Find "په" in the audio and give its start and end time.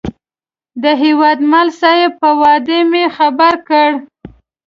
2.21-2.29